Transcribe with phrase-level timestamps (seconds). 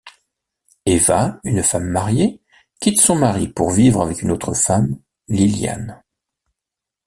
[0.87, 2.41] Eva, une femme mariée,
[2.79, 6.01] quitte son mari pour vivre avec une autre femme, Liliane.